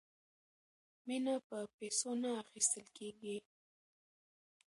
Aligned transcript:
مینه 1.05 1.35
په 1.47 1.57
پیسو 1.77 2.11
نه 2.21 2.29
اخیستل 2.43 2.85
کیږي. 2.97 3.37